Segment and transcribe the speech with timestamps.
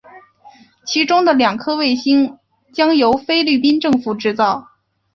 [0.83, 2.39] 其中的两颗卫星
[2.73, 4.65] 将由菲律宾政府制造。